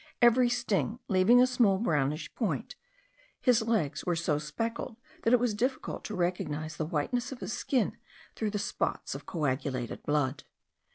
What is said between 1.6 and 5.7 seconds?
darkish brown point, his legs were so speckled that it was